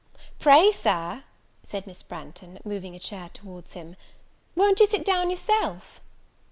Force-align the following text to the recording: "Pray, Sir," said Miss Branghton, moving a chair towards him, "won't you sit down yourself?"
"Pray, 0.39 0.71
Sir," 0.71 1.25
said 1.61 1.85
Miss 1.85 2.01
Branghton, 2.01 2.57
moving 2.65 2.95
a 2.95 2.99
chair 2.99 3.29
towards 3.29 3.73
him, 3.73 3.95
"won't 4.55 4.79
you 4.79 4.87
sit 4.87 5.05
down 5.05 5.29
yourself?" 5.29 6.01